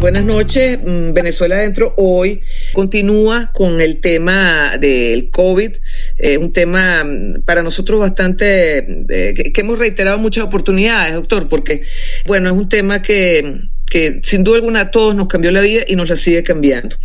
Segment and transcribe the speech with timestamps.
[0.00, 1.92] Buenas noches, mm, Venezuela Adentro.
[1.98, 2.40] Hoy
[2.72, 5.72] continúa con el tema del COVID,
[6.16, 11.50] eh, un tema mm, para nosotros bastante, eh, que, que hemos reiterado muchas oportunidades, doctor,
[11.50, 11.82] porque,
[12.24, 15.82] bueno, es un tema que que sin duda alguna a todos nos cambió la vida
[15.86, 16.96] y nos la sigue cambiando.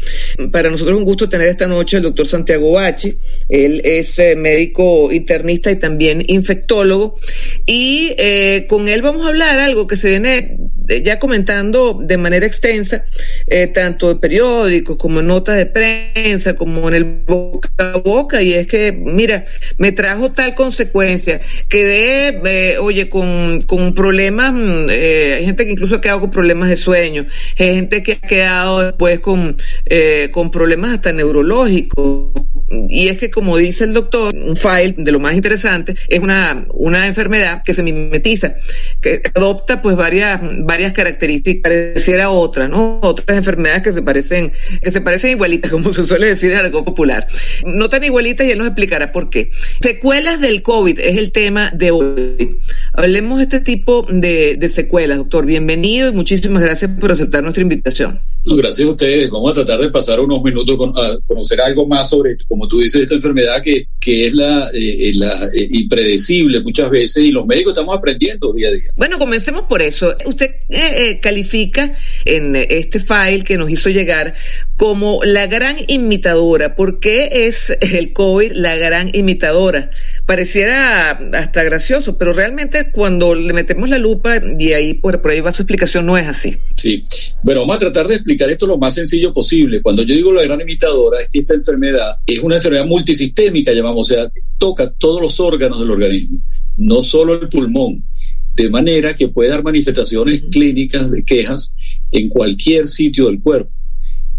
[0.51, 3.17] Para nosotros es un gusto tener esta noche al doctor Santiago Bachi.
[3.49, 7.19] Él es eh, médico internista y también infectólogo.
[7.65, 12.17] Y eh, con él vamos a hablar algo que se viene eh, ya comentando de
[12.17, 13.05] manera extensa,
[13.73, 18.53] tanto en periódicos como en notas de prensa, como en el boca a boca, y
[18.53, 19.45] es que, mira,
[19.79, 25.95] me trajo tal consecuencia, quedé, eh, oye, con, con problemas, mm, hay gente que incluso
[25.95, 30.51] ha quedado con problemas de sueño, hay gente que ha quedado después con, eh, con
[30.51, 32.31] problemas hasta neurológicos,
[32.69, 36.65] y es que como dice el doctor, un file de lo más interesante es una,
[36.73, 38.55] una enfermedad que se mimetiza,
[39.01, 42.99] que adopta pues varias, varias características, pareciera otra, ¿no?
[43.01, 46.83] Otras enfermedades que se parecen, que se parecen igualitas, como se suele decir en algo
[46.83, 47.27] popular.
[47.65, 49.51] No tan igualitas y él nos explicará por qué.
[49.81, 52.57] Secuelas del COVID es el tema de hoy.
[52.93, 55.45] Hablemos de este tipo de, de secuelas, doctor.
[55.45, 58.21] Bienvenido y muchísimas gracias por aceptar nuestra invitación.
[58.45, 59.29] Gracias a ustedes.
[59.31, 63.01] Vamos a tratar de pasar unos minutos a conocer algo más sobre, como tú dices,
[63.01, 67.73] esta enfermedad que, que es la, eh, la eh, impredecible muchas veces y los médicos
[67.73, 68.91] estamos aprendiendo día a día.
[68.95, 70.15] Bueno, comencemos por eso.
[70.25, 74.35] Usted eh, eh, califica en este file que nos hizo llegar
[74.77, 76.75] como la gran imitadora.
[76.75, 79.91] ¿Por qué es el COVID la gran imitadora?
[80.25, 85.39] Pareciera hasta gracioso, pero realmente cuando le metemos la lupa y ahí por, por ahí
[85.39, 86.57] va su explicación, no es así.
[86.75, 87.03] Sí,
[87.43, 89.81] bueno, vamos a tratar de explicar esto lo más sencillo posible.
[89.81, 94.11] Cuando yo digo la gran imitadora, es que esta enfermedad es una enfermedad multisistémica, llamamos,
[94.11, 96.39] o sea, toca todos los órganos del organismo,
[96.77, 98.03] no solo el pulmón
[98.55, 101.73] de manera que puede dar manifestaciones clínicas de quejas
[102.11, 103.71] en cualquier sitio del cuerpo.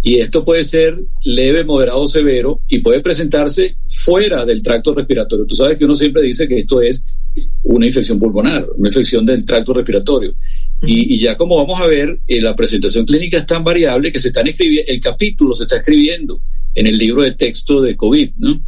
[0.07, 5.47] Y esto puede ser leve, moderado severo y puede presentarse fuera del tracto respiratorio.
[5.47, 7.03] Tú sabes que uno siempre dice que esto es
[7.65, 10.33] una infección pulmonar, una infección del tracto respiratorio.
[10.87, 14.21] Y, y ya como vamos a ver, eh, la presentación clínica es tan variable que
[14.21, 16.41] se están escribiendo, el capítulo se está escribiendo
[16.77, 18.63] en el libro de texto de COVID, ¿no?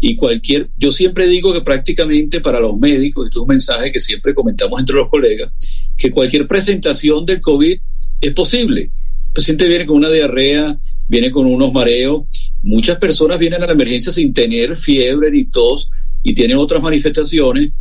[0.00, 4.00] Y cualquier, yo siempre digo que prácticamente para los médicos, esto es un mensaje que
[4.00, 5.52] siempre comentamos entre los colegas,
[5.96, 7.78] que cualquier presentación del COVID
[8.20, 8.90] es posible.
[9.34, 12.24] Paciente viene con una diarrea, viene con unos mareos.
[12.62, 15.88] Muchas personas vienen a la emergencia sin tener fiebre ni tos
[16.22, 17.72] y tienen otras manifestaciones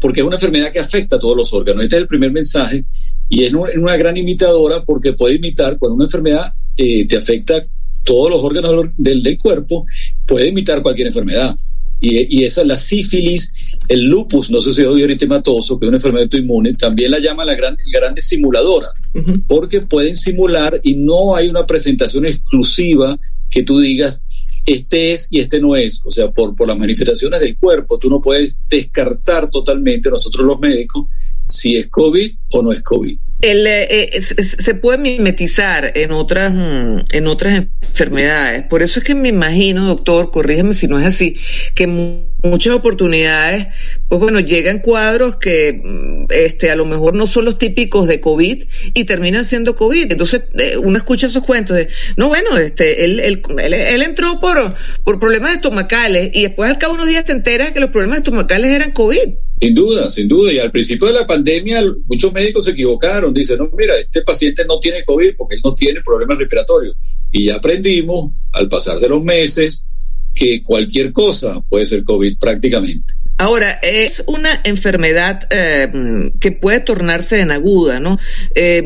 [0.00, 1.82] porque es una enfermedad que afecta a todos los órganos.
[1.82, 2.84] Este es el primer mensaje
[3.28, 7.66] y es una gran imitadora porque puede imitar cuando una enfermedad eh, te afecta
[8.02, 9.86] todos los órganos del, cuerpo,
[10.26, 11.56] puede imitar cualquier enfermedad.
[12.04, 13.54] Y, y, esa es la sífilis,
[13.88, 17.46] el lupus, no sé si odio eritematoso, que es una enfermedad autoinmune, también la llaman
[17.46, 19.42] las gran, grandes simuladoras, uh -huh.
[19.46, 24.20] porque pueden simular y no hay una presentación exclusiva que tú digas,
[24.66, 26.00] este es y este no es.
[26.04, 30.58] O sea, por, por las manifestaciones del cuerpo, tú no puedes descartar totalmente, nosotros los
[30.58, 31.06] médicos,
[31.44, 33.18] si es COVID o no es COVID.
[33.44, 38.64] El, eh, se puede mimetizar en otras, en otras enfermedades.
[38.64, 41.36] Por eso es que me imagino, doctor, corrígeme si no es así,
[41.74, 43.66] que muchas oportunidades,
[44.08, 45.82] pues bueno, llegan cuadros que
[46.30, 50.12] este, a lo mejor no son los típicos de COVID y terminan siendo COVID.
[50.12, 54.40] Entonces, eh, uno escucha esos cuentos de, no, bueno, este, él, él, él, él entró
[54.40, 57.90] por, por problemas estomacales y después al cabo de unos días te enteras que los
[57.90, 59.34] problemas estomacales eran COVID.
[59.60, 60.52] Sin duda, sin duda.
[60.52, 63.32] Y al principio de la pandemia muchos médicos se equivocaron.
[63.34, 66.96] Dicen, no, mira, este paciente no tiene COVID porque él no tiene problemas respiratorios.
[67.30, 69.86] Y ya aprendimos al pasar de los meses
[70.34, 73.14] que cualquier cosa puede ser COVID prácticamente.
[73.36, 78.16] Ahora, es una enfermedad eh, que puede tornarse en aguda, ¿no?
[78.54, 78.84] Eh,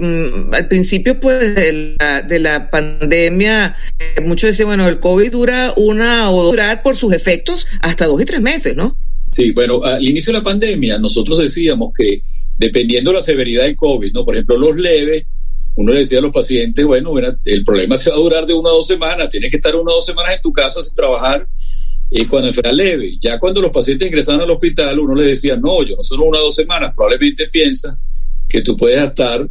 [0.52, 5.74] al principio, pues, de la, de la pandemia, eh, muchos decían, bueno, el COVID dura
[5.76, 8.96] una o durar por sus efectos hasta dos y tres meses, ¿no?
[9.28, 12.22] Sí, bueno, al inicio de la pandemia nosotros decíamos que
[12.58, 14.24] dependiendo de la severidad del COVID, ¿no?
[14.24, 15.24] Por ejemplo, los leves,
[15.76, 17.14] uno le decía a los pacientes, bueno,
[17.44, 19.92] el problema te va a durar de una a dos semanas, tienes que estar una
[19.92, 21.46] o dos semanas en tu casa sin trabajar
[22.10, 23.16] eh, cuando enferma leve.
[23.20, 26.40] Ya cuando los pacientes ingresaban al hospital, uno les decía, no, yo no solo una
[26.40, 27.98] o dos semanas, probablemente piensa
[28.48, 29.48] que tú puedes estar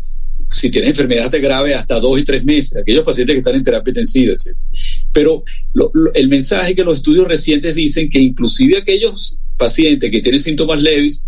[0.50, 3.92] si tienes enfermedad grave hasta dos y tres meses, aquellos pacientes que están en terapia
[3.92, 4.58] intensiva, etc.
[5.12, 5.44] Pero
[6.14, 11.26] el mensaje que los estudios recientes dicen que inclusive aquellos pacientes que tienen síntomas leves,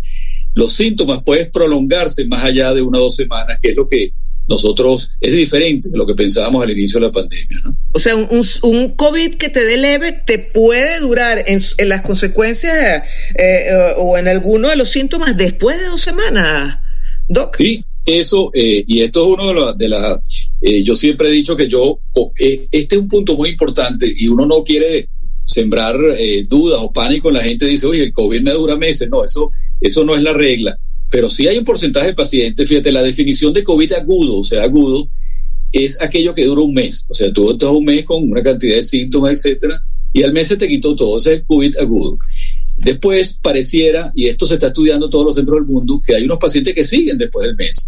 [0.54, 4.10] los síntomas pueden prolongarse más allá de una o dos semanas, que es lo que
[4.48, 7.60] nosotros es diferente de lo que pensábamos al inicio de la pandemia.
[7.64, 7.76] ¿no?
[7.92, 12.02] O sea, un, un, COVID que te dé leve te puede durar en, en las
[12.02, 13.04] consecuencias
[13.38, 16.80] eh, o en alguno de los síntomas después de dos semanas,
[17.28, 17.56] Doc.
[17.56, 20.20] Sí, eso, eh, y esto es uno de las...
[20.60, 22.00] eh, yo siempre he dicho que yo,
[22.40, 25.08] eh, este es un punto muy importante y uno no quiere
[25.50, 29.08] sembrar eh, dudas o pánico en la gente dice, oye, el COVID me dura meses.
[29.10, 29.50] No, eso,
[29.80, 30.78] eso no es la regla
[31.10, 34.62] pero sí hay un porcentaje de pacientes, fíjate, la definición de COVID agudo, o sea,
[34.62, 35.10] agudo,
[35.72, 37.04] es aquello que dura un mes.
[37.08, 39.74] O sea, tú estás un mes con una cantidad de síntomas, etcétera,
[40.12, 41.18] y al mes se te quitó todo.
[41.18, 42.16] Ese COVID agudo.
[42.76, 46.22] Después pareciera, y esto se está estudiando en todos los centros del mundo, que hay
[46.22, 47.86] unos pacientes que siguen después del mes,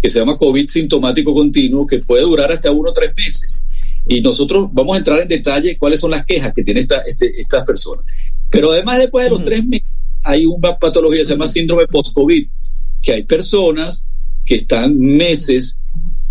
[0.00, 3.64] que se llama COVID sintomático continuo, que puede durar hasta uno o tres meses.
[4.06, 7.40] Y nosotros vamos a entrar en detalle cuáles son las quejas que tienen esta, este,
[7.40, 8.04] estas personas.
[8.50, 9.46] Pero además, después de los uh -huh.
[9.46, 9.86] tres meses,
[10.24, 12.46] hay una patología que se llama síndrome post-COVID,
[13.00, 14.06] que hay personas
[14.44, 15.78] que están meses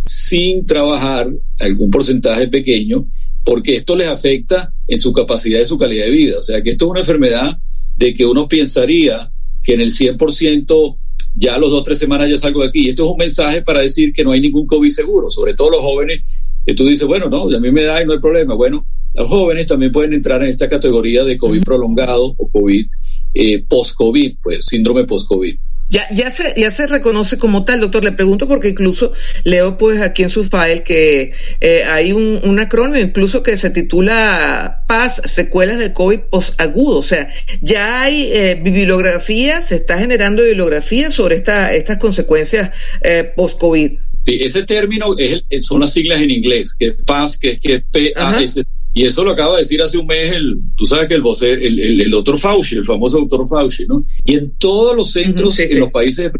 [0.03, 3.07] sin trabajar, algún porcentaje pequeño,
[3.43, 6.39] porque esto les afecta en su capacidad y su calidad de vida.
[6.39, 7.57] O sea, que esto es una enfermedad
[7.97, 9.31] de que uno pensaría
[9.63, 10.97] que en el 100%
[11.35, 12.87] ya a los dos, tres semanas ya salgo de aquí.
[12.87, 15.71] Y esto es un mensaje para decir que no hay ningún COVID seguro, sobre todo
[15.71, 16.21] los jóvenes,
[16.65, 18.55] que tú dices, bueno, no, a mí me da y no hay problema.
[18.55, 22.85] Bueno, los jóvenes también pueden entrar en esta categoría de COVID prolongado o COVID
[23.33, 25.55] eh, post-COVID, pues síndrome post-COVID.
[25.91, 28.01] Ya, ya, se, ya se reconoce como tal, doctor.
[28.01, 29.11] Le pregunto porque incluso
[29.43, 33.71] leo pues aquí en su file que eh, hay un, un, acrónimo incluso que se
[33.71, 36.99] titula PAS, secuelas del COVID posagudo.
[36.99, 37.29] O sea,
[37.59, 42.71] ya hay eh, bibliografía, se está generando bibliografía sobre esta, estas consecuencias
[43.01, 43.97] eh, post-COVID.
[44.25, 47.79] Sí, ese término es el, son las siglas en inglés, que PAS, que es que
[47.79, 48.63] P-A-S.
[48.93, 51.61] Y eso lo acaba de decir hace un mes el, tú sabes que el vocero,
[51.61, 54.05] el, el, el, doctor Fauci, el famoso doctor Fauci, ¿no?
[54.25, 55.73] Y en todos los centros, sí, sí.
[55.73, 56.39] en los países de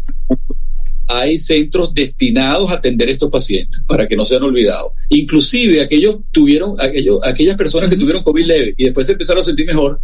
[1.08, 4.92] hay centros destinados a atender a estos pacientes para que no sean olvidados.
[5.08, 9.44] Inclusive aquellos tuvieron, aquellos, aquellas personas que tuvieron COVID leve y después se empezaron a
[9.44, 10.00] sentir mejor,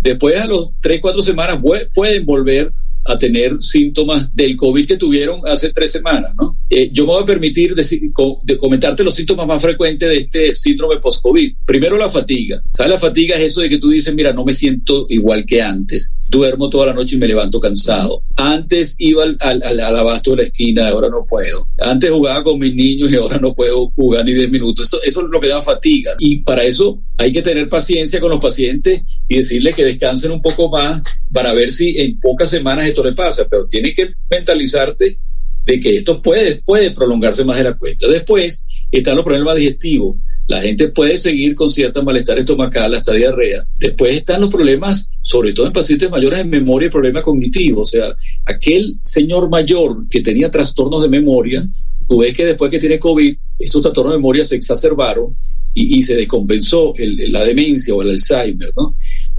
[0.00, 1.58] después a los 3, 4 semanas
[1.94, 2.72] pueden volver
[3.06, 6.58] a tener síntomas del COVID que tuvieron hace tres semanas, ¿no?
[6.68, 10.16] Eh, yo me voy a permitir decir, co de comentarte los síntomas más frecuentes de
[10.18, 11.54] este síndrome post-COVID.
[11.64, 12.62] Primero la fatiga.
[12.72, 12.90] ¿Sabes?
[12.90, 16.12] La fatiga es eso de que tú dices, mira, no me siento igual que antes.
[16.28, 18.22] Duermo toda la noche y me levanto cansado.
[18.36, 21.66] Antes iba al, al abasto de la esquina, ahora no puedo.
[21.78, 24.88] Antes jugaba con mis niños y ahora no puedo jugar ni 10 minutos.
[24.88, 26.12] Eso, eso es lo que llama fatiga.
[26.18, 30.40] Y para eso hay que tener paciencia con los pacientes y decirles que descansen un
[30.40, 31.02] poco más
[31.32, 35.18] para ver si en pocas semanas esto le pasa, pero tienes que mentalizarte
[35.64, 38.06] de que esto puede, puede prolongarse más de la cuenta.
[38.08, 40.16] Después están los problemas digestivos.
[40.46, 43.66] La gente puede seguir con cierta malestar estomacal hasta diarrea.
[43.80, 47.88] Después están los problemas, sobre todo en pacientes mayores en memoria y problemas cognitivos.
[47.88, 48.14] O sea,
[48.44, 51.68] aquel señor mayor que tenía trastornos de memoria,
[52.08, 55.36] tú ves que después que tiene COVID, estos trastornos de memoria se exacerbaron
[55.78, 58.96] y, se descompensó el, la demencia o el Alzheimer, ¿no?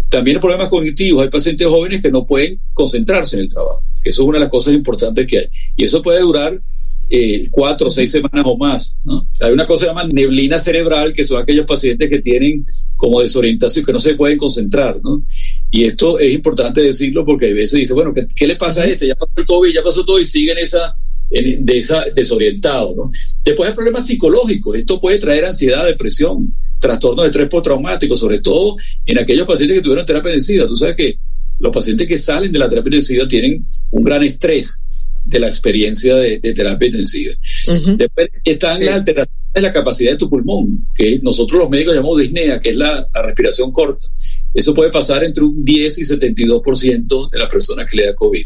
[0.08, 1.24] También problemas cognitivos.
[1.24, 3.84] Hay pacientes jóvenes que no pueden concentrarse en el trabajo.
[4.04, 5.48] Eso es una de las cosas importantes que hay.
[5.76, 6.62] Y eso puede durar
[7.10, 9.00] eh, cuatro o seis semanas o más.
[9.04, 9.28] ¿no?
[9.42, 12.64] Hay una cosa que se llama neblina cerebral, que son aquellos pacientes que tienen
[12.96, 15.02] como desorientación, que no se pueden concentrar.
[15.04, 15.26] ¿no?
[15.72, 18.86] Y esto es importante decirlo porque a veces dice, bueno, ¿qué, qué le pasa a
[18.86, 19.08] este?
[19.08, 20.96] Ya pasó el COVID, ya pasó todo y siguen esa,
[21.30, 22.96] de esa desorientado.
[22.96, 23.12] ¿no?
[23.44, 24.76] Después hay problemas psicológicos.
[24.76, 29.84] Esto puede traer ansiedad, depresión, trastornos de estrés postraumático, sobre todo en aquellos pacientes que
[29.84, 30.68] tuvieron terapia intensiva.
[30.68, 31.18] Tú sabes que
[31.60, 34.84] los pacientes que salen de la terapia intensiva tienen un gran estrés
[35.28, 37.34] de la experiencia de, de terapia intensiva.
[37.68, 37.98] Uh -huh.
[37.98, 38.86] Después están sí.
[38.86, 42.70] las alteraciones de la capacidad de tu pulmón, que nosotros los médicos llamamos disnea, que
[42.70, 44.08] es la, la respiración corta.
[44.54, 48.44] Eso puede pasar entre un 10 y 72% de las personas que le da COVID.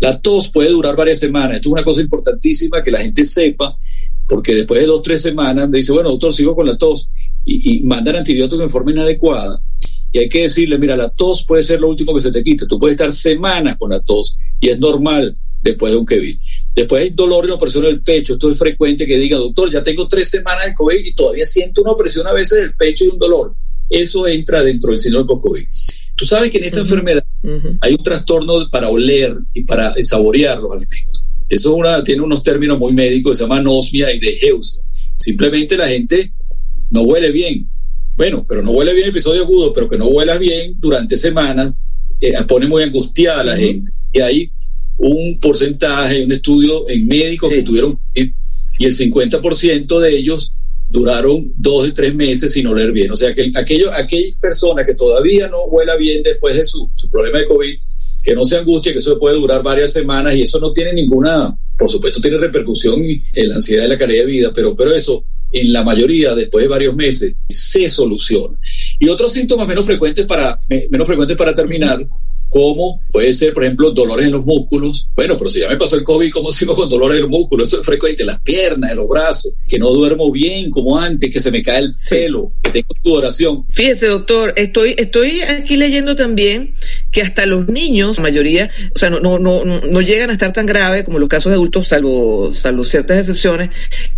[0.00, 1.56] La tos puede durar varias semanas.
[1.56, 3.76] Esto es una cosa importantísima que la gente sepa,
[4.28, 7.08] porque después de dos, tres semanas me dice, bueno, doctor, sigo con la tos,
[7.44, 9.60] y, y mandan antibióticos en forma inadecuada.
[10.12, 12.66] Y hay que decirle, mira, la tos puede ser lo último que se te quite.
[12.66, 16.36] Tú puedes estar semanas con la tos y es normal después de un COVID.
[16.74, 18.34] Después hay dolor y una opresión en el pecho.
[18.34, 21.82] Esto es frecuente que diga, doctor, ya tengo tres semanas de COVID y todavía siento
[21.82, 23.54] una opresión a veces del pecho y un dolor.
[23.88, 25.64] Eso entra dentro del síndrome post-COVID.
[26.16, 26.86] Tú sabes que en esta uh -huh.
[26.86, 27.78] enfermedad uh -huh.
[27.80, 31.24] hay un trastorno para oler y para saborear los alimentos.
[31.48, 34.82] Eso una, tiene unos términos muy médicos, se llama anosmia y degeusia.
[35.16, 36.32] Simplemente la gente
[36.90, 37.68] no huele bien.
[38.16, 41.74] Bueno, pero no huele bien episodio agudo, pero que no huelas bien durante semanas,
[42.20, 43.58] eh, pone muy angustiada a la uh -huh.
[43.58, 43.92] gente.
[44.12, 44.50] Y hay
[45.02, 47.56] un porcentaje, un estudio en médicos sí.
[47.56, 50.52] que tuvieron y el 50% de ellos
[50.88, 53.10] duraron dos o tres meses sin oler bien.
[53.10, 57.10] O sea, que aquello, aquella persona que todavía no huela bien después de su, su
[57.10, 57.74] problema de COVID,
[58.22, 61.52] que no se angustie, que eso puede durar varias semanas y eso no tiene ninguna,
[61.76, 65.24] por supuesto tiene repercusión en la ansiedad y la calidad de vida, pero, pero eso
[65.50, 68.56] en la mayoría, después de varios meses, se soluciona.
[68.98, 70.58] Y otros síntomas menos frecuentes para,
[70.90, 72.06] menos frecuentes para terminar
[72.52, 75.08] como puede ser, por ejemplo, dolores en los músculos.
[75.16, 77.68] Bueno, pero si ya me pasó el COVID, ¿cómo sigo con dolores en los músculos?
[77.68, 81.40] Eso es frecuente, las piernas, en los brazos, que no duermo bien como antes, que
[81.40, 83.64] se me cae el pelo, que tengo sudoración.
[83.70, 86.74] Fíjese, doctor, estoy, estoy aquí leyendo también
[87.10, 90.52] que hasta los niños, la mayoría, o sea, no, no, no, no llegan a estar
[90.52, 93.70] tan graves como los casos de adultos, salvo, salvo ciertas excepciones,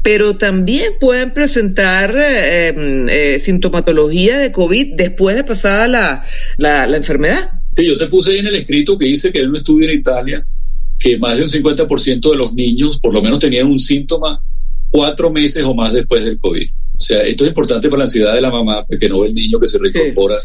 [0.03, 2.75] pero también pueden presentar eh,
[3.09, 6.27] eh, sintomatología de COVID después de pasada la,
[6.57, 7.64] la, la enfermedad.
[7.77, 9.99] Sí, yo te puse ahí en el escrito que dice que hay un estudio en
[9.99, 10.47] Italia
[10.99, 14.43] que más de un 50% de los niños por lo menos tenían un síntoma
[14.91, 16.69] cuatro meses o más después del COVID.
[16.97, 19.35] O sea, esto es importante para la ansiedad de la mamá, porque no ve el
[19.35, 20.37] niño que se reincorpora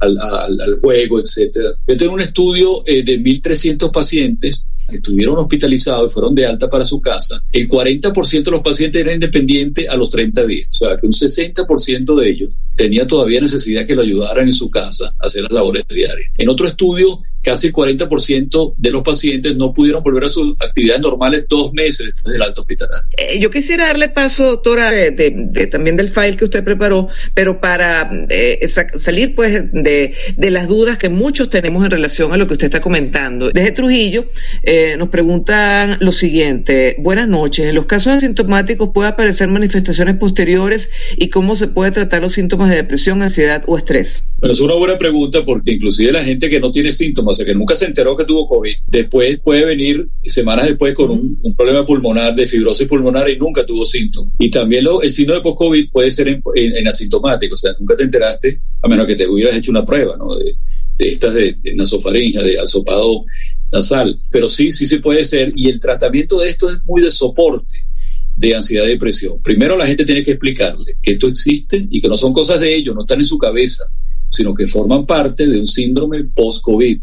[0.00, 1.70] al, al, juego, etcétera.
[1.86, 6.70] Yo tengo un estudio eh, de 1.300 pacientes que estuvieron hospitalizados y fueron de alta
[6.70, 7.42] para su casa.
[7.52, 10.68] El 40% de los pacientes eran independientes a los 30 días.
[10.70, 14.70] O sea, que un 60% de ellos tenía todavía necesidad que lo ayudaran en su
[14.70, 16.30] casa a hacer las labores diarias.
[16.38, 21.00] En otro estudio, casi el 40% de los pacientes no pudieron volver a sus actividades
[21.00, 23.08] normales dos meses después del alto hospitalario.
[23.16, 27.08] Eh, yo quisiera darle paso, doctora, de, de, de, también del file que usted preparó,
[27.32, 32.46] pero para eh, salir pues de, las dudas que muchos tenemos en relación a lo
[32.46, 33.50] que usted está comentando.
[33.50, 34.26] Desde Trujillo
[34.62, 36.96] eh, nos preguntan lo siguiente.
[36.98, 37.66] Buenas noches.
[37.66, 42.68] En los casos asintomáticos puede aparecer manifestaciones posteriores y cómo se puede tratar los síntomas
[42.68, 44.22] de depresión, ansiedad o estrés.
[44.38, 47.54] Bueno, es una buena pregunta porque inclusive la gente que no tiene síntomas, sea, que
[47.54, 52.34] nunca se enteró que tuvo COVID, después puede venir semanas después con un, problema pulmonar,
[52.34, 54.32] de fibrosis pulmonar y nunca tuvo síntomas.
[54.38, 58.60] Y también el síndrome de post-COVID puede ser en, asintomático, o sea, nunca te enteraste,
[58.82, 60.34] a menos que te hubieras hecho una prueba, ¿no?
[60.34, 60.52] De,
[60.98, 63.24] de estas de, de nasofaringia, de asopado
[63.72, 64.18] nasal.
[64.30, 65.52] Pero sí, sí se puede ser.
[65.54, 67.76] Y el tratamiento de esto es muy de soporte
[68.38, 69.40] de ansiedad y depresión.
[69.42, 72.72] Primero la gente tiene que explicarle que esto existe y que no son cosas de
[72.72, 73.84] ellos, no están en su cabeza,
[74.30, 77.00] sino que forman parte de un síndrome post-COVID.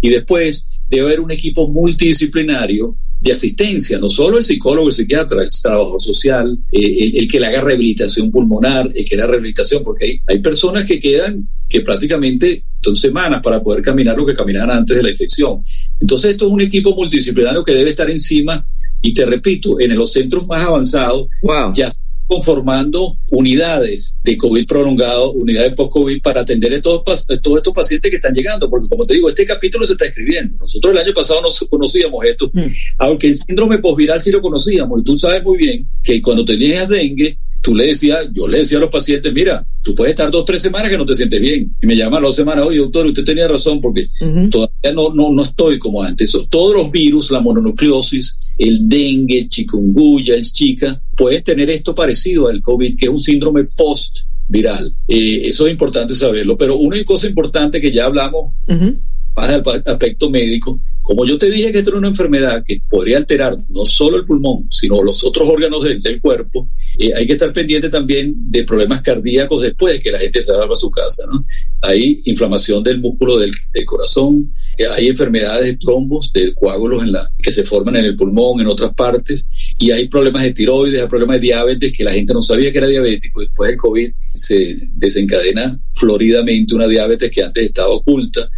[0.00, 5.42] Y después debe haber un equipo multidisciplinario de asistencia, no solo el psicólogo, el psiquiatra,
[5.42, 9.32] el trabajador social, eh, el, el, que le haga rehabilitación pulmonar, el que le haga
[9.32, 14.26] rehabilitación, porque hay, hay personas que quedan que prácticamente son semanas para poder caminar lo
[14.26, 15.64] que caminaban antes de la infección.
[15.98, 18.66] Entonces esto es un equipo multidisciplinario que debe estar encima
[19.00, 21.72] y te repito, en los centros más avanzados wow.
[21.74, 21.90] ya
[22.26, 28.10] conformando unidades de COVID prolongado, unidades post-COVID para atender a todos, a todos estos pacientes
[28.10, 30.56] que están llegando, porque como te digo, este capítulo se está escribiendo.
[30.58, 32.66] Nosotros el año pasado no conocíamos esto, mm.
[32.98, 36.88] aunque el síndrome postviral sí lo conocíamos, y tú sabes muy bien que cuando tenías
[36.88, 40.44] dengue, tú le decías, yo le decía a los pacientes, mira, tú puedes estar dos,
[40.44, 41.74] tres semanas que no te sientes bien.
[41.80, 44.50] Y me llaman dos semanas, oye, doctor, usted tenía razón porque uh -huh.
[44.50, 46.36] todavía no, no, no estoy como antes.
[46.50, 52.48] Todos los virus, la mononucleosis, el dengue, el chikungunya, el chica, pueden tener esto parecido
[52.48, 54.94] al COVID, que es un síndrome post viral.
[55.08, 56.58] Eh, eso es importante saberlo.
[56.58, 58.94] Pero una cosa importante que ya hablamos, uh -huh.
[59.34, 63.18] más del aspecto médico, como yo te dije que esto era una enfermedad que podría
[63.18, 66.66] alterar no solo el pulmón, sino los otros órganos del, cuerpo,
[66.98, 70.50] eh, hay que estar pendiente también de problemas cardíacos después de que la gente se
[70.50, 71.24] salga a su casa.
[71.30, 71.44] ¿no?
[71.82, 73.52] Hay inflamación del músculo del,
[73.84, 74.50] corazón,
[74.96, 77.04] hay enfermedades de trombos, de coágulos
[77.36, 79.46] que se forman en el pulmón, en otras partes,
[79.78, 82.78] y hay problemas de tiroides, hay problemas de diabetes que la gente no sabía que
[82.78, 83.42] era diabético.
[83.42, 88.48] Después del COVID se desencadena floridamente una diabetes que antes estaba oculta.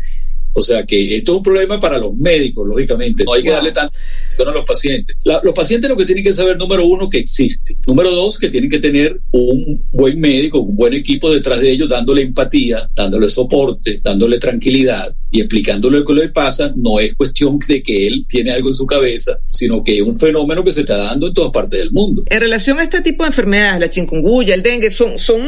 [0.56, 3.24] O sea que esto es un problema para los médicos, lógicamente.
[3.24, 3.92] No hay que darle tanto
[4.38, 5.14] a los pacientes.
[5.22, 7.74] La, los pacientes lo que tienen que saber, número uno, que existe.
[7.86, 11.90] Número dos, que tienen que tener un buen médico, un buen equipo detrás de ellos,
[11.90, 16.72] dándole empatía, dándole soporte, dándole tranquilidad y explicándole lo que le pasa.
[16.74, 20.18] No es cuestión de que él tiene algo en su cabeza, sino que es un
[20.18, 22.22] fenómeno que se está dando en todas partes del mundo.
[22.26, 25.42] En relación a este tipo de enfermedades, la chikungunya, el dengue, ¿son, son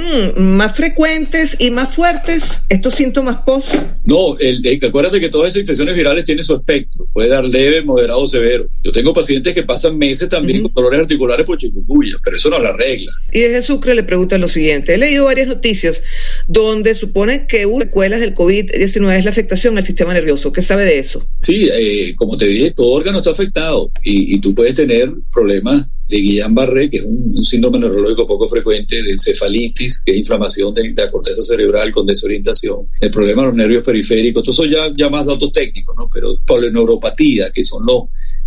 [0.56, 3.72] más frecuentes y más fuertes estos síntomas post?
[4.04, 7.06] No, el, el acuérdate que todas esas infecciones virales tienen su espectro.
[7.12, 8.66] Puede dar leve, moderado, severo.
[8.82, 10.72] Yo tengo pacientes que pasan meses también uh -huh.
[10.72, 13.12] con dolores articulares por chikungunya, pero eso no es la regla.
[13.32, 14.94] Y desde Sucre le preguntan lo siguiente.
[14.94, 16.02] He leído varias noticias
[16.48, 20.52] donde supone que una secuelas del COVID-19 es la afectación al sistema nervioso.
[20.52, 21.26] ¿Qué sabe de eso?
[21.40, 25.86] Sí, eh, como te dije, todo órgano está afectado y, y tú puedes tener problemas
[26.08, 30.74] de Guillain-Barré, que es un, un, síndrome neurológico poco frecuente, de encefalitis, que es inflamación
[30.74, 34.64] de, de la corteza cerebral con desorientación, el problema de los nervios periféricos, todo eso
[34.64, 36.08] ya, ya más datos técnicos, ¿no?
[36.12, 38.04] Pero polineuropatía, que son los,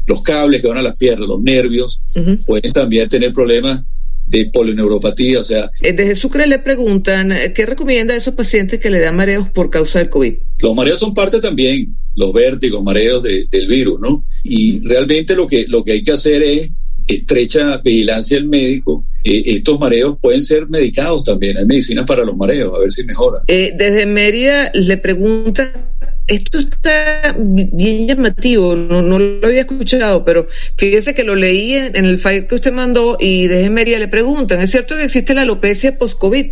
[0.08, 2.02] los cables que van a las piernas, los nervios,
[2.46, 3.82] pueden también tener problemas
[4.28, 5.70] de polineuropatía, o sea...
[5.82, 9.50] Eh, desde Sucre le preguntan, eh, ¿qué recomienda a esos pacientes que le dan mareos
[9.50, 10.36] por causa del COVID?
[10.60, 14.24] Los mareos son parte también, los vértigos, mareos del virus, ¿no?
[14.44, 16.72] Y realmente lo que, lo que hay que hacer es
[17.14, 19.06] estrecha vigilancia del médico.
[19.24, 23.04] Eh, estos mareos pueden ser medicados también, hay medicinas para los mareos, a ver si
[23.04, 23.40] mejora.
[23.48, 25.72] desde Mérida le pregunta
[26.28, 31.96] esto está bien llamativo, no, no, lo había escuchado, pero fíjese que lo leí en,
[31.96, 35.42] el file que usted mandó y desde Mérida le preguntan, ¿es cierto que existe la
[35.42, 36.52] alopecia post-COVID?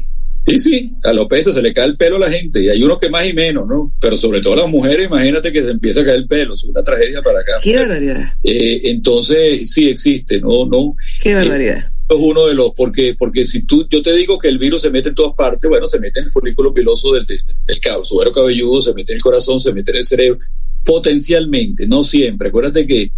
[0.49, 3.09] Sí, sí, alopecia, se le cae el pelo a la gente y hay unos que
[3.09, 3.93] más y menos, ¿no?
[4.01, 6.63] Pero sobre todo a las mujeres, imagínate que se empieza a caer el pelo, es
[6.63, 7.59] una tragedia para acá.
[7.61, 8.33] Qué barbaridad.
[8.43, 10.65] Eh, entonces, sí existe, ¿no?
[10.65, 14.47] no Qué barbaridad es uno de los, porque, porque si tú, yo te digo que
[14.47, 17.25] el virus se mete en todas partes, bueno, se mete en el folículo piloso del,
[17.25, 20.39] del, del suero cabelludo, se mete en el corazón, se mete en el cerebro,
[20.83, 22.49] potencialmente, no siempre.
[22.49, 23.11] Acuérdate que,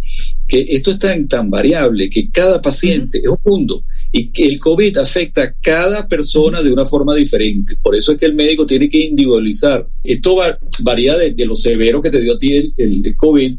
[0.46, 3.82] que esto es tan, tan variable, que cada paciente es un mundo
[4.12, 7.76] y que el COVID afecta a cada persona de una forma diferente.
[7.82, 9.86] Por eso es que el médico tiene que individualizar.
[10.04, 13.16] Esto va, varía de, de, lo severo que te dio a ti el, el, el
[13.16, 13.54] COVID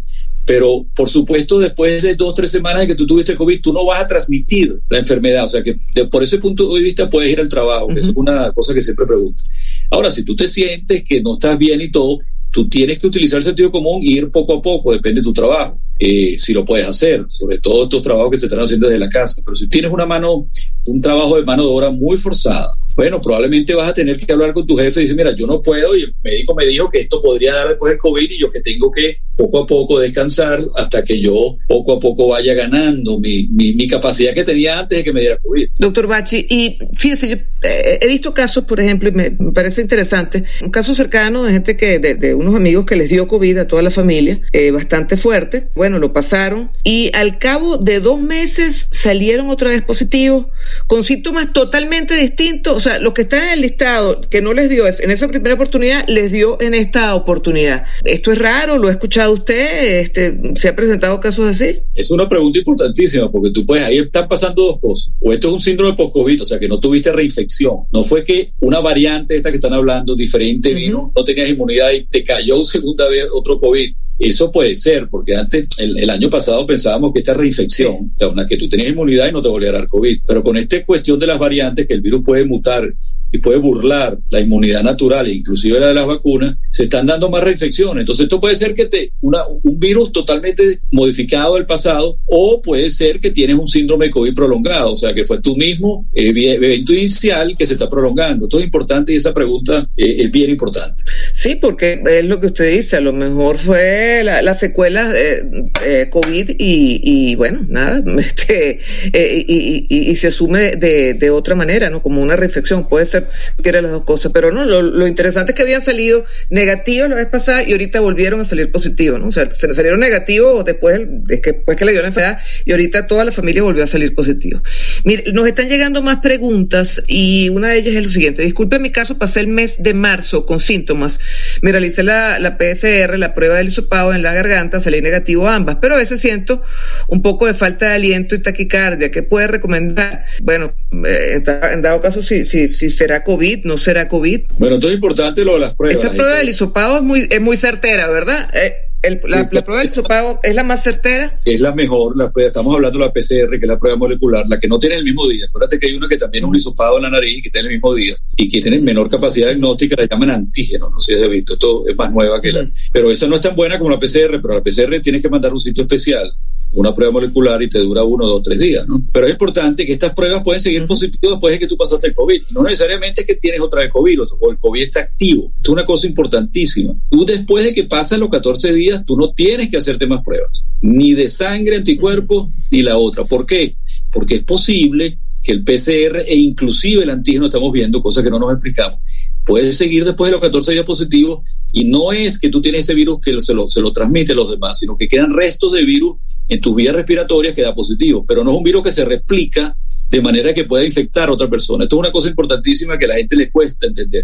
[0.45, 3.85] pero, por supuesto, después de dos, tres semanas de que tú tuviste COVID, tú no
[3.85, 5.45] vas a transmitir la enfermedad.
[5.45, 7.97] O sea que de, por ese punto de vista puedes ir al trabajo, uh -huh.
[7.97, 9.41] es una cosa que siempre pregunto.
[9.89, 12.19] Ahora, si tú te sientes que no estás bien y todo,
[12.51, 15.33] tú tienes que utilizar el sentido común y ir poco a poco, depende de tu
[15.33, 15.79] trabajo.
[15.99, 19.09] Eh, si lo puedes hacer, sobre todo estos trabajos que se están haciendo desde la
[19.09, 19.41] casa.
[19.45, 20.49] Pero si tienes una mano,
[20.85, 24.53] un trabajo de mano de obra muy forzada, bueno, probablemente vas a tener que hablar
[24.53, 26.99] con tu jefe y decir, mira, yo no puedo y el médico me dijo que
[26.99, 30.63] esto podría dar después del COVID y yo que tengo que poco a poco descansar
[30.75, 34.99] hasta que yo poco a poco vaya ganando mi, mi, mi capacidad que tenía antes
[34.99, 35.69] de que me diera COVID.
[35.79, 40.43] Doctor Bachi, y fíjese, yo eh, he visto casos, por ejemplo, y me, parece interesante,
[40.61, 43.67] un caso cercano de gente que, de, de, unos amigos que les dio COVID a
[43.67, 48.87] toda la familia, eh, bastante fuerte, bueno, lo pasaron, y al cabo de dos meses
[48.91, 50.47] salieron otra vez positivos,
[50.87, 54.69] con síntomas totalmente distintos, o sea, los que están en el listado, que no les
[54.69, 57.85] dio en esa primera oportunidad, les dio en esta oportunidad.
[58.03, 58.77] ¿Esto es raro?
[58.77, 59.99] ¿Lo ha escuchado usted?
[59.99, 61.79] Este, ¿Se ha presentado casos así?
[61.93, 65.13] Es una pregunta importantísima, porque tú puedes, ahí están pasando dos cosas.
[65.19, 67.85] O esto es un síndrome post-COVID, o sea, que no tuviste reinfección.
[67.91, 71.11] No fue que una variante esta que están hablando, diferente, vino, uh -huh.
[71.15, 73.93] no tenías inmunidad y te cayó segunda vez otro COVID.
[74.19, 78.47] Eso puede ser, porque antes, el, el, año pasado pensábamos que esta reinfección, o una,
[78.47, 80.19] que tú tenías inmunidad y no te volvía a dar COVID.
[80.25, 82.93] Pero con esta cuestión de las variantes, que el virus puede mutar
[83.31, 87.29] y puede burlar la inmunidad natural, e inclusive la de las vacunas, se están dando
[87.29, 88.01] más reinfecciones.
[88.01, 92.89] Entonces, esto puede ser que te, una, un virus totalmente modificado del pasado, o puede
[92.89, 96.29] ser que tienes un síndrome de COVID prolongado, o sea, que fue tu mismo eh,
[96.29, 98.45] evento inicial que se está prolongando.
[98.45, 101.03] Esto es importante y esa pregunta eh, es bien importante.
[101.33, 105.43] Sí, porque es lo que usted dice, a lo mejor fue las la secuelas eh,
[105.83, 108.79] eh, COVID y, bueno, nada, este,
[109.11, 112.03] eh, y, se asume de, de, otra manera, ¿no?
[112.03, 113.27] Como una reflexión, puede ser
[113.61, 117.25] que las dos cosas, pero no, lo, interesante es que habían salido negativos la vez
[117.27, 119.27] pasada y ahorita volvieron a salir positivos, ¿no?
[119.27, 122.71] O sea, se salieron negativos después, de que, después que le dio la enfermedad y
[122.71, 124.61] ahorita toda la familia volvió a salir positivo.
[125.03, 128.91] Mire, nos están llegando más preguntas y una de ellas es lo siguiente, disculpe mi
[128.91, 131.19] caso, pasé el mes de marzo con síntomas,
[131.61, 135.77] me realicé la, la PSR, la prueba del en la garganta, salí negativo a ambas,
[135.79, 136.61] pero a veces siento
[137.07, 139.11] un poco de falta de aliento y taquicardia.
[139.11, 140.25] ¿Qué puede recomendar?
[140.41, 140.73] Bueno,
[141.05, 144.41] eh, en dado caso, si, si, si será COVID, no será COVID.
[144.57, 146.03] Bueno, entonces es importante lo de las pruebas.
[146.03, 148.49] Esa prueba del hisopado es muy, es muy certera, ¿verdad?
[148.53, 151.39] Eh, el, la, la, prueba del hisopado es la más certera.
[151.43, 154.45] Es la mejor, la prueba, estamos hablando de la PCR, que es la prueba molecular,
[154.47, 155.45] la que no tiene el mismo día.
[155.45, 157.73] Acuérdate que hay una que también es un hisopado en la nariz, que tiene el
[157.75, 161.29] mismo día, y que tiene menor capacidad diagnóstica, la llaman antígeno, no sé si has
[161.29, 162.69] visto, esto es más nueva que la.
[162.91, 165.51] Pero esa no es tan buena como la PCR, pero la PCR tienes que mandar
[165.51, 166.33] un sitio especial
[166.73, 169.03] una prueba molecular y te dura uno, dos, tres días, ¿no?
[169.11, 172.15] Pero es importante que estas pruebas pueden seguir positivas después de que tú pasaste el
[172.15, 172.43] COVID.
[172.51, 175.51] No necesariamente es que tienes otra vez COVID o el COVID está activo.
[175.55, 176.93] Esto es una cosa importantísima.
[177.09, 180.65] Tú después de que pasan los 14 días, tú no tienes que hacerte más pruebas.
[180.81, 183.23] Ni de sangre, anticuerpos, ni la otra.
[183.23, 183.75] ¿Por qué?
[184.11, 188.39] Porque es posible que el PCR e inclusive el antígeno estamos viendo, cosas que no
[188.39, 188.99] nos explicamos,
[189.45, 192.93] puede seguir después de los 14 días positivos y no es que tú tienes ese
[192.93, 195.83] virus que se lo, se lo transmite a los demás, sino que quedan restos de
[195.83, 196.15] virus
[196.47, 199.77] en tus vías respiratorias que da positivo, pero no es un virus que se replica
[200.09, 201.83] de manera que pueda infectar a otra persona.
[201.83, 204.23] Esto es una cosa importantísima que a la gente le cuesta entender.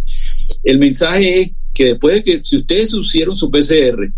[0.63, 4.09] El mensaje es que después de que si ustedes hicieron su PCR,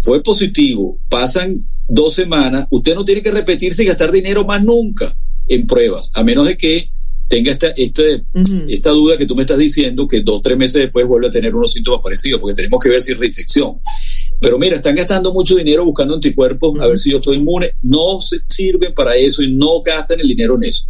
[0.00, 1.56] fue positivo, pasan
[1.88, 6.24] dos semanas, usted no tiene que repetirse y gastar dinero más nunca en pruebas, a
[6.24, 6.88] menos de que
[7.28, 8.66] tenga esta, este, uh -huh.
[8.68, 11.54] esta duda que tú me estás diciendo, que dos, tres meses después vuelve a tener
[11.54, 13.80] unos síntomas parecidos, porque tenemos que ver si es reinfección.
[14.38, 17.70] Pero mira, están gastando mucho dinero buscando anticuerpos a ver si yo estoy inmune.
[17.80, 20.84] No se sirven para eso y no gastan el dinero en eso.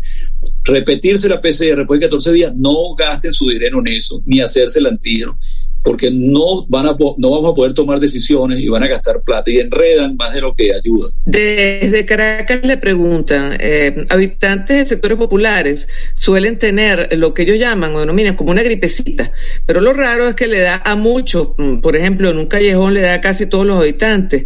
[0.65, 4.81] Repetirse la PCR después de 14 días, no gasten su dinero en eso, ni hacerse
[4.81, 5.38] el antígeno
[5.83, 9.51] porque no, van a, no vamos a poder tomar decisiones y van a gastar plata
[9.51, 11.11] y enredan más de lo que ayudan.
[11.25, 17.95] Desde Caracas le preguntan, eh, habitantes de sectores populares suelen tener lo que ellos llaman
[17.95, 19.33] o denominan como una gripecita,
[19.66, 22.95] pero lo raro es que le da a muchos, mm, por ejemplo, en un callejón
[22.95, 24.45] le da a casi todos los habitantes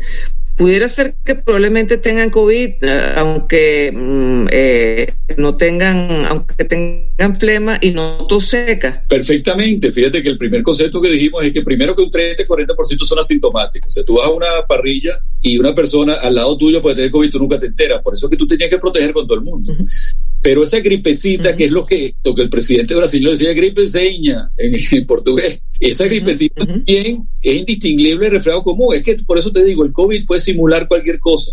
[0.57, 7.79] pudiera ser que probablemente tengan COVID, eh, aunque mm, eh, no tengan, aunque tengan flema
[7.81, 9.05] y no tos seca.
[9.09, 9.92] Perfectamente.
[9.92, 13.88] Fíjate que el primer concepto que dijimos es que primero que un 30-40% son asintomáticos.
[13.88, 17.11] O sea, tú vas a una parrilla y una persona al lado tuyo puede tener
[17.11, 18.01] COVID, tú nunca te enteras.
[18.03, 19.77] Por eso es que tú te tienes que proteger con todo el mundo.
[20.40, 24.51] Pero esa gripecita, que es lo que, lo que el presidente brasileño decía, gripe seña
[24.57, 28.95] en, en portugués, esa gripecita también es indistinguible del resfriado común.
[28.95, 31.53] Es que por eso te digo, el COVID puede simular cualquier cosa.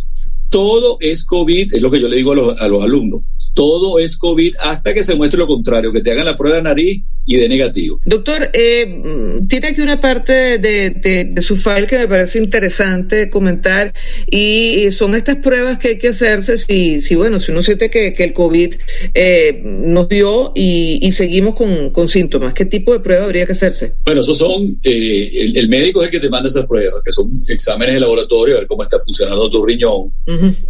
[0.50, 3.22] Todo es COVID, es lo que yo le digo a los, a los alumnos
[3.54, 6.64] todo es COVID hasta que se muestre lo contrario, que te hagan la prueba de
[6.64, 8.00] nariz y de negativo.
[8.06, 13.94] Doctor, eh, tiene aquí una parte de, su file que me parece interesante comentar
[14.30, 18.14] y, son estas pruebas que hay que hacerse si, si bueno, si uno siente que,
[18.18, 18.76] el COVID
[19.14, 22.54] eh, nos dio y, seguimos con, síntomas.
[22.54, 23.94] ¿Qué tipo de prueba habría que hacerse?
[24.04, 27.44] Bueno, esos son, eh, el, médico es el que te manda esas pruebas, que son
[27.48, 30.12] exámenes de laboratorio, a ver cómo está funcionando tu riñón,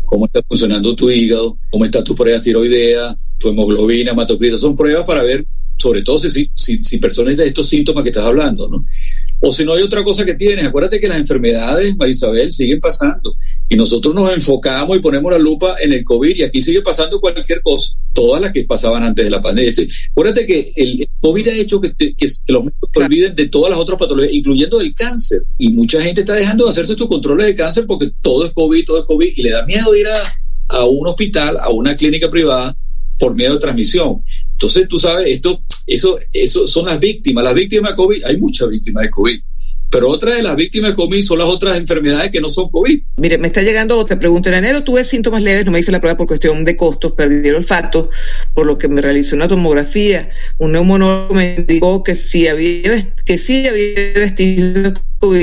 [0.06, 2.39] cómo está funcionando tu hígado, cómo está tu prueba
[2.74, 4.58] tiroidea, tu hemoglobina, hematocrito.
[4.58, 5.46] Son pruebas para ver
[5.78, 8.86] sobre todo si, si, si personas de estos síntomas que estás hablando, ¿no?
[9.42, 13.36] O si no hay otra cosa que tienes, acuérdate que las enfermedades, Marisabel, siguen pasando
[13.68, 17.20] y nosotros nos enfocamos y ponemos la lupa en el COVID y aquí sigue pasando
[17.20, 19.74] cualquier cosa, todas las que pasaban antes de la pandemia.
[20.12, 23.80] acuérdate que el COVID ha hecho que, que, los médicos se olviden de todas las
[23.80, 25.44] otras patologías, incluyendo el cáncer.
[25.58, 28.86] Y mucha gente está dejando de hacerse sus controles de cáncer porque todo es COVID,
[28.86, 30.24] todo es COVID y le da miedo ir a,
[30.67, 32.76] a un hospital, a una clínica privada
[33.19, 34.23] por miedo de transmisión.
[34.52, 37.43] Entonces, tú sabes, esto, eso, eso son las víctimas.
[37.43, 39.39] Las víctimas de COVID, hay muchas víctimas de COVID.
[39.93, 42.99] Pero otra de las víctimas de COVID son las otras enfermedades que no son COVID.
[43.17, 44.49] Mire, me está llegando otra pregunta.
[44.49, 47.47] En enero tuve síntomas leves, no me hice la prueba por cuestión de costos, perdí
[47.47, 48.10] el olfato,
[48.56, 50.32] por lo que me realicé una tomografía.
[50.58, 54.93] Un neumonólogo me indicó que sí había, que sí había vestigios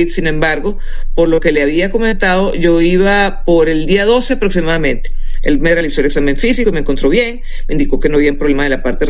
[0.09, 0.79] sin embargo,
[1.15, 5.13] por lo que le había comentado, yo iba por el día 12 aproximadamente.
[5.43, 8.65] Él me realizó el examen físico, me encontró bien, me indicó que no había problema
[8.65, 9.07] de la parte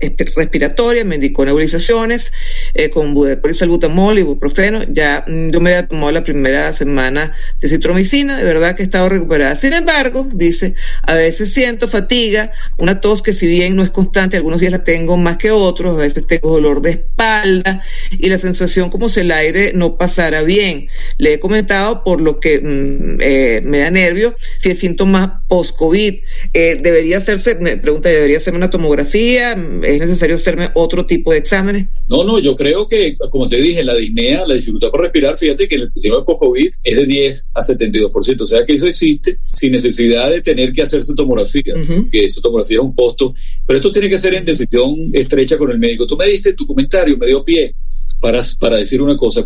[0.00, 2.32] este, respiratoria, me indicó nebulizaciones
[2.74, 3.14] eh, con
[3.52, 4.82] salbutamol y ibuprofeno.
[4.84, 8.86] Ya mm, yo me había tomado la primera semana de citromicina, de verdad que he
[8.86, 9.54] estado recuperada.
[9.56, 14.36] Sin embargo, dice, a veces siento fatiga, una tos que si bien no es constante,
[14.36, 18.38] algunos días la tengo más que otros, a veces tengo dolor de espalda y la
[18.38, 20.88] sensación como si el aire no pasara bien.
[21.18, 26.14] Le he comentado por lo que mm, eh, me da nervio, si es síntoma post-COVID.
[26.52, 29.52] Eh, ¿Debería hacerse, me pregunta, ¿debería hacerme una tomografía?
[29.52, 31.86] ¿Es necesario hacerme otro tipo de exámenes?
[32.08, 35.68] No, no, yo creo que, como te dije, la disnea, la dificultad por respirar, fíjate
[35.68, 39.70] que el tema post-COVID es de 10 a 72%, o sea que eso existe sin
[39.70, 41.74] necesidad de tener que hacerse tomografía,
[42.10, 43.32] que esa tomografía es un costo,
[43.64, 46.04] pero esto tiene que ser en decisión estrecha con el médico.
[46.04, 47.72] Tú me diste tu comentario, me dio pie
[48.20, 49.44] para, para decir una cosa,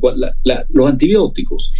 [0.71, 1.71] los antibióticos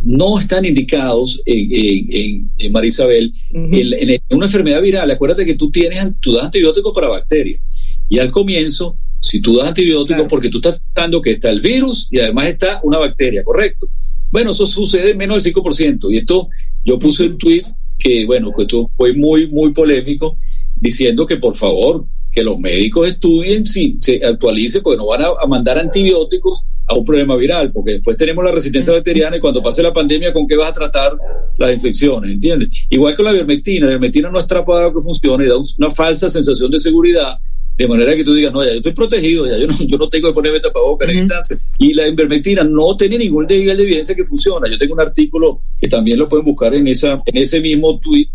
[0.00, 5.10] no están indicados en, en, Marisabel en, una enfermedad viral.
[5.10, 7.60] Acuérdate que tú tienes tú das antibióticos para bacterias
[8.08, 12.08] y al comienzo, si tú das antibióticos porque tú estás pensando que está el virus
[12.10, 13.88] y además está una bacteria, ¿correcto?
[14.30, 16.12] Bueno, eso sucede en menos del 5%.
[16.12, 16.48] Y esto,
[16.84, 17.64] yo puse un tweet
[17.98, 20.36] que, bueno, que esto fue muy, muy polémico,
[20.78, 22.06] diciendo que por favor,
[22.36, 27.02] que los médicos estudien, si se actualice, porque no van a mandar antibióticos a un
[27.02, 30.54] problema viral, porque después tenemos la resistencia bacteriana y cuando pase la pandemia, ¿con qué
[30.54, 31.16] vas a tratar
[31.56, 32.30] las infecciones?
[32.30, 32.68] ¿Entiendes?
[32.90, 36.70] Igual con la ivermectina, la ivermectina no es para que funcione, da una falsa sensación
[36.70, 37.38] de seguridad,
[37.74, 40.08] de manera que tú digas, no, ya yo estoy protegido, ya yo no, yo no
[40.10, 41.58] tengo que ponerme tapabocas en distancia.
[41.78, 44.68] Y la ivermectina no tiene ningún nivel de evidencia que funciona.
[44.70, 48.28] Yo tengo un artículo que también lo pueden buscar en, esa, en ese mismo tweet,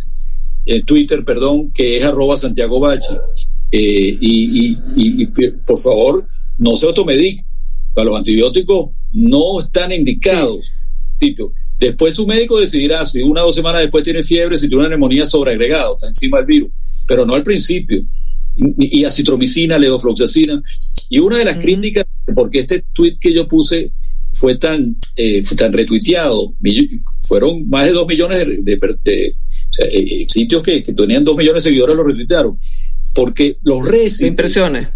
[0.65, 3.13] eh, Twitter, perdón, que es arroba Santiago Bachi.
[3.71, 5.25] Eh, y, y, y,
[5.65, 6.25] por favor,
[6.57, 7.43] no se automedique
[8.03, 10.73] los antibióticos no están indicados.
[11.77, 14.89] Después su médico decidirá si una o dos semanas después tiene fiebre, si tiene una
[14.89, 16.71] neumonía sobreagregada, o sea, encima del virus,
[17.07, 18.03] pero no al principio.
[18.55, 20.61] Y, acitromicina, levofloxacina.
[21.09, 22.05] Y una de las críticas,
[22.35, 23.91] porque este tweet que yo puse
[24.33, 26.53] fue tan, eh, tan retuiteado,
[27.17, 28.73] fueron más de dos millones de,
[29.05, 29.35] eh,
[29.79, 32.59] eh, sitios que, tenían dos millones de seguidores lo retuitearon,
[33.13, 34.87] porque los récipes, impresiones.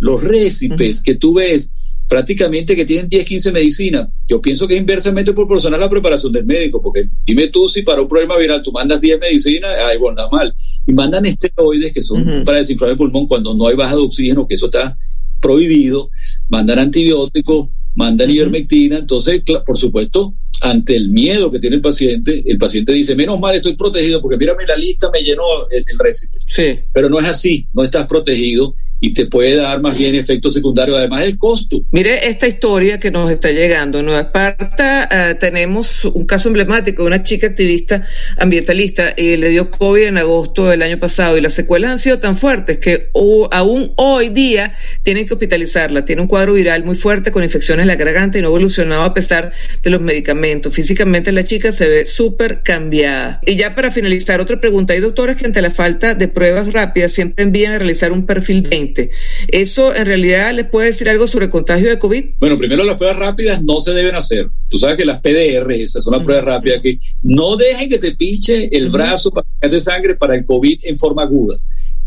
[0.00, 1.72] los récipes que tú ves
[2.08, 4.08] prácticamente que tienen 10, 15 medicinas.
[4.28, 7.82] Yo pienso que es inversamente proporcional a la preparación del médico, porque dime tú si
[7.82, 10.54] para un problema viral tú mandas 10 medicinas, ay, bueno, nada mal.
[10.86, 14.46] Y mandan esteroides que son para desinflamar el pulmón cuando no hay baja de oxígeno,
[14.46, 14.96] que eso está
[15.40, 16.10] prohibido,
[16.48, 22.58] mandan antibióticos, mandan ivermectina, entonces, por supuesto, ante el miedo que tiene el paciente, el
[22.58, 26.38] paciente dice, menos mal estoy protegido porque mírame la lista, me llenó el, el récipe.
[26.46, 26.80] Sí.
[26.92, 30.96] Pero no es así, no estás protegido y te puede dar más bien efectos secundarios,
[30.96, 31.84] además el costo.
[31.90, 33.98] Mire esta historia que nos está llegando.
[33.98, 38.06] En Nueva Esparta eh, tenemos un caso emblemático de una chica activista
[38.38, 42.18] ambientalista y le dio COVID en agosto del año pasado y las secuelas han sido
[42.18, 43.10] tan fuertes que
[43.50, 46.06] aún hoy día tienen que hospitalizarla.
[46.06, 49.02] Tiene un cuadro viral muy fuerte con infecciones en la garganta y no ha evolucionado
[49.02, 50.43] a pesar de los medicamentos.
[50.70, 53.40] Físicamente la chica se ve súper cambiada.
[53.46, 54.92] Y ya para finalizar, otra pregunta.
[54.92, 58.62] Hay doctores que ante la falta de pruebas rápidas siempre envían a realizar un perfil
[58.62, 59.10] 20
[59.48, 62.24] ¿Eso en realidad les puede decir algo sobre el contagio de COVID?
[62.40, 64.48] Bueno, primero las pruebas rápidas no se deben hacer.
[64.68, 68.14] Tú sabes que las PDR, esas son las pruebas rápidas que no dejen que te
[68.14, 71.56] pinche el brazo para de sangre para el COVID en forma aguda.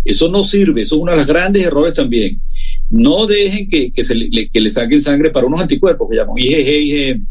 [0.05, 2.39] Eso no sirve, eso es uno de los grandes errores también.
[2.89, 6.69] No dejen que, se le, que le saquen sangre para unos anticuerpos que llaman IgG,
[6.69, 7.27] IgM,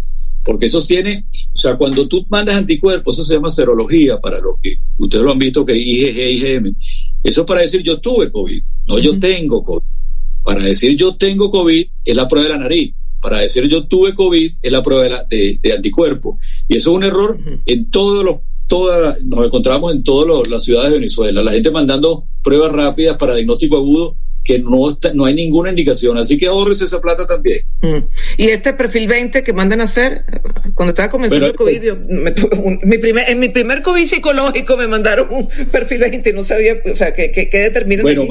[0.47, 4.57] porque eso tiene, o sea, cuando tú mandas anticuerpos, eso se llama serología, para lo
[4.63, 6.77] que ustedes lo han visto que IgG, IgM.
[7.25, 9.83] Eso es para decir yo tuve COVID, no yo tengo COVID.
[10.45, 12.95] Para decir yo tengo COVID es la prueba de la nariz.
[13.21, 16.37] Para decir yo tuve COVID es la prueba de, de, anticuerpos.
[16.69, 18.37] Y eso es un error en todos los
[18.69, 21.43] todas, nos encontramos en todas las ciudades de Venezuela.
[21.43, 26.17] La gente mandando pruebas rápidas para diagnóstico agudo que no, está, no hay ninguna indicación.
[26.17, 27.61] Así que ahorres esa plata también.
[27.83, 28.05] Mm.
[28.37, 30.25] Y este perfil 20 que mandan a hacer,
[30.75, 31.93] cuando estaba comenzando el COVID,
[32.85, 36.77] mi primer, en mi primer COVID psicológico me mandaron un perfil 20 y no sabía,
[36.91, 38.03] o sea, ¿qué, qué, determina?
[38.03, 38.27] Bueno,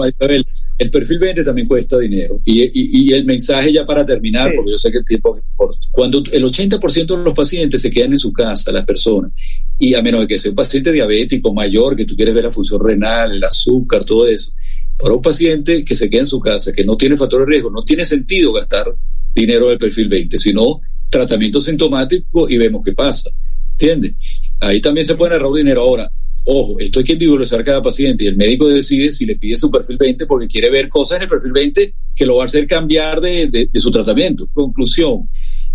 [0.77, 2.39] el perfil 20 también cuesta dinero.
[2.43, 5.43] Y, y, y el mensaje ya para terminar, porque yo sé que el tiempo es
[5.55, 5.79] corto.
[5.91, 9.31] Cuando el 80% de los pacientes se quedan en su casa, las personas,
[9.79, 12.51] y a menos de que sea un paciente diabético mayor, que tú quieres ver la
[12.51, 14.51] función renal, el azúcar, todo eso,
[14.97, 17.69] para un paciente que se queda en su casa, que no tiene factor de riesgo,
[17.69, 18.85] no tiene sentido gastar
[19.33, 23.29] dinero del perfil 20, sino tratamiento sintomático y vemos qué pasa.
[23.71, 24.13] ¿Entiendes?
[24.61, 25.81] Ahí también se puede ahorrar dinero.
[25.81, 26.09] Ahora,
[26.45, 29.69] ojo, esto hay que individualizar cada paciente y el médico decide si le pide su
[29.69, 32.65] perfil 20 porque quiere ver cosas en el perfil 20 que lo va a hacer
[32.65, 34.47] cambiar de, su tratamiento.
[34.53, 35.29] Conclusión,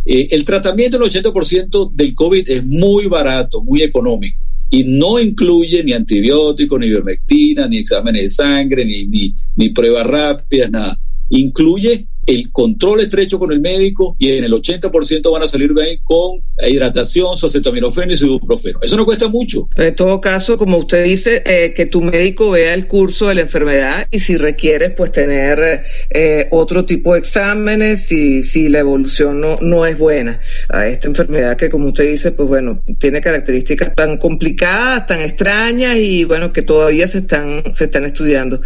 [0.06, 5.83] eh, el tratamiento del 80% del COVID es muy barato, muy económico y no incluye
[5.83, 10.96] ni antibióticos, ni ivermectina, ni exámenes de sangre, ni, ni, ni pruebas rápidas, nada.
[11.30, 15.98] Incluye el control estrecho con el médico y en el 80% van a salir bien
[16.02, 18.80] con hidratación, su acetaminofén y su ibuprofeno.
[18.83, 19.68] Eso no cuesta mucho.
[19.76, 23.40] En todo caso, como usted dice, eh, que tu médico vea el curso de la
[23.42, 29.40] enfermedad y si requieres, pues tener eh, otro tipo de exámenes si, si la evolución
[29.40, 33.94] no, no es buena a esta enfermedad que, como usted dice, pues bueno, tiene características
[33.94, 38.61] tan complicadas, tan extrañas y bueno, que todavía se están, se están estudiando.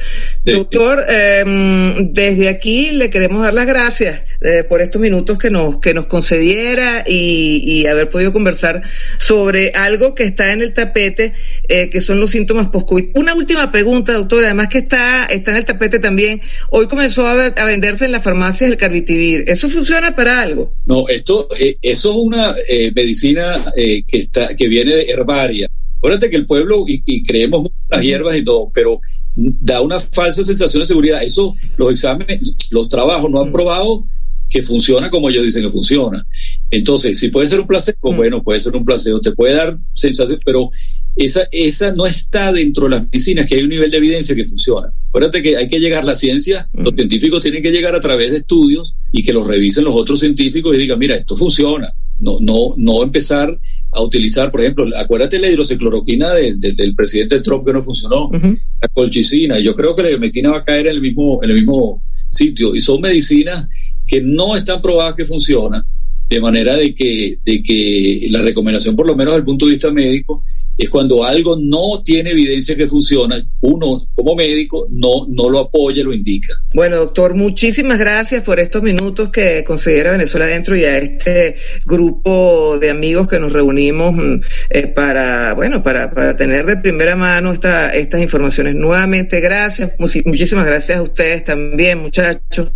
[0.44, 5.78] Doctor, em, desde aquí le queremos dar las gracias eh, por estos minutos que nos,
[5.78, 8.82] que nos concediera y, y, haber podido conversar
[9.18, 11.34] sobre algo que está en el tapete,
[11.68, 13.10] eh, que son los síntomas post-COVID.
[13.14, 16.40] Una última pregunta, doctora, además que está, está en el tapete también.
[16.70, 19.44] Hoy comenzó a, a venderse en las farmacias el carbitivir.
[19.46, 20.74] ¿Eso funciona para algo?
[20.86, 22.54] No, esto, eh, eso es una
[22.94, 25.68] medicina que, está, que viene de herbaria.
[25.98, 29.00] Acuérdate que el pueblo, y, y creemos las hierbas y todo, pero
[29.34, 31.22] da una falsa sensación de seguridad.
[31.22, 33.52] Eso, los exámenes, los trabajos no han mm.
[33.52, 34.04] probado
[34.48, 36.24] que funciona como ellos dicen que funciona.
[36.70, 38.16] Entonces, si puede ser un placebo, mm.
[38.16, 40.70] bueno, puede ser un placebo, te puede dar sensación, pero
[41.16, 44.46] esa, esa no está dentro de las medicinas, que hay un nivel de evidencia que
[44.46, 44.92] funciona.
[45.08, 46.82] Acuérdate que hay que llegar a la ciencia, mm.
[46.82, 50.20] los científicos tienen que llegar a través de estudios y que los revisen los otros
[50.20, 51.88] científicos y digan, mira, esto funciona.
[52.20, 53.58] No, no, no empezar
[53.90, 59.58] a utilizar, por ejemplo, acuérdate la hidroxicloroquina del presidente Trump que no funcionó, la colchicina,
[59.58, 62.74] yo creo que la ivermectina va a caer en el mismo, en el mismo sitio,
[62.74, 63.68] y son medicinas
[64.06, 65.82] que no están probadas que funcionan,
[66.28, 69.72] de manera de que, de que la recomendación, por lo menos desde el punto de
[69.72, 70.42] vista médico,
[70.76, 76.02] es cuando algo no tiene evidencia que funciona, uno como médico no, no lo apoya,
[76.02, 76.52] lo indica.
[76.74, 82.78] Bueno, doctor, muchísimas gracias por estos minutos que considera Venezuela Dentro y a este grupo
[82.80, 87.52] de amigos que nos reunimos mm, eh, para, bueno, para, para tener de primera mano
[87.52, 88.74] esta, estas informaciones.
[88.74, 92.70] Nuevamente, gracias, muchísimas gracias a ustedes también, muchachos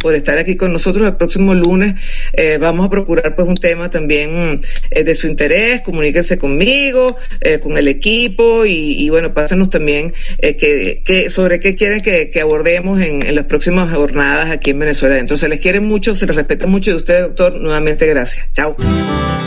[0.00, 1.06] por estar aquí con nosotros.
[1.06, 1.94] El próximo lunes
[2.32, 5.82] eh, vamos a procurar pues un tema también eh, de su interés.
[5.82, 12.40] Comuníquense conmigo, eh, con el equipo y, bueno, pásenos también que, sobre qué quieren que,
[12.40, 15.18] abordemos en, las próximas jornadas aquí en Venezuela.
[15.18, 18.46] Entonces, les quiere mucho, se les respeta mucho y usted, doctor, nuevamente gracias.
[18.54, 18.76] Chao.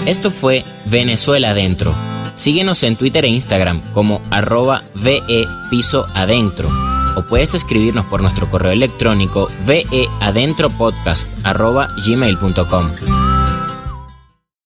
[0.06, 1.96] Esto fue Venezuela Adentro.
[2.36, 8.50] Síguenos en Twitter e Instagram como arroba VE Piso Adentro o puedes escribirnos por nuestro
[8.50, 13.21] correo electrónico veadentropodcast arroba gmail.com.